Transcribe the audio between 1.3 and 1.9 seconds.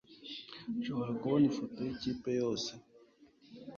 ifoto